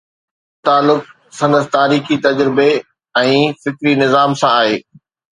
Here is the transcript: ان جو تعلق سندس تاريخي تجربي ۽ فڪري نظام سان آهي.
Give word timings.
ان 0.03 0.07
جو 0.07 0.67
تعلق 0.67 1.01
سندس 1.39 1.67
تاريخي 1.75 2.17
تجربي 2.23 2.65
۽ 3.25 3.35
فڪري 3.65 3.93
نظام 4.03 4.33
سان 4.41 4.57
آهي. 4.63 4.81